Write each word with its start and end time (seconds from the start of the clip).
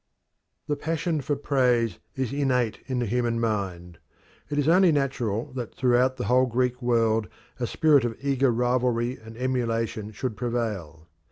The 0.65 0.75
passion 0.75 1.21
for 1.21 1.35
praise 1.35 1.99
is 2.15 2.33
innate 2.33 2.79
in 2.87 2.97
the 2.97 3.05
human 3.05 3.39
mind. 3.39 3.99
It 4.49 4.57
is 4.57 4.67
only 4.67 4.91
natural 4.91 5.53
that 5.53 5.75
throughout 5.75 6.17
the 6.17 6.25
whole 6.25 6.47
Greek 6.47 6.81
world 6.81 7.27
a 7.59 7.67
spirit 7.67 8.03
of 8.03 8.17
eager 8.19 8.51
rivalry 8.51 9.19
and 9.23 9.37
emulation 9.37 10.11
should 10.11 10.35
prevail. 10.35 11.07